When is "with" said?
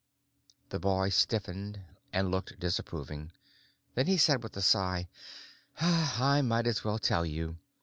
4.41-4.57